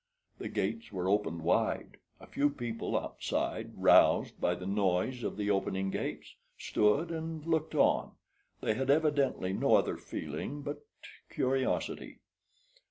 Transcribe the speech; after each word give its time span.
The 0.39 0.49
gates 0.49 0.91
were 0.91 1.07
opened 1.07 1.43
wide. 1.43 1.97
A 2.19 2.25
few 2.25 2.49
people 2.49 2.97
outside, 2.97 3.73
roused 3.75 4.41
by 4.41 4.55
the 4.55 4.65
noise 4.65 5.23
of 5.23 5.37
the 5.37 5.51
opening 5.51 5.91
gates, 5.91 6.33
stood 6.57 7.11
and 7.11 7.45
looked 7.45 7.75
on. 7.75 8.13
They 8.61 8.73
had 8.73 8.89
evidently 8.89 9.53
no 9.53 9.75
other 9.75 9.97
feeling 9.97 10.63
but 10.63 10.83
curiosity. 11.29 12.17